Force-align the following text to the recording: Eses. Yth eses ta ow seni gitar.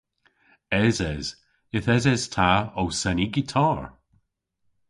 Eses. 0.83 1.25
Yth 1.77 1.91
eses 1.95 2.23
ta 2.35 2.51
ow 2.81 2.89
seni 3.01 3.27
gitar. 3.35 3.81